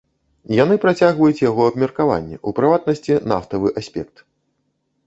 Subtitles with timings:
[0.63, 4.29] Яны працягваюць яго абмеркаванне, у прыватнасці нафтавы аспект.